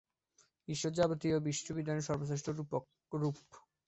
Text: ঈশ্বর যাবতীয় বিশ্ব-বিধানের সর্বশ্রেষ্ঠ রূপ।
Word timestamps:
ঈশ্বর 0.67 0.91
যাবতীয় 0.91 1.35
বিশ্ব-বিধানের 1.39 2.07
সর্বশ্রেষ্ঠ 2.07 2.47
রূপ। 2.51 2.69